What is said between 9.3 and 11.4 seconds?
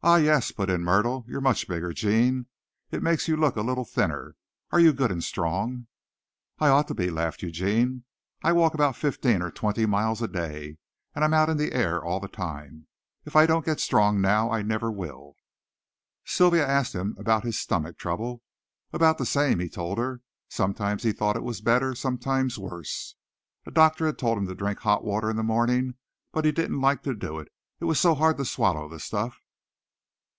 or twenty miles a day, and I'm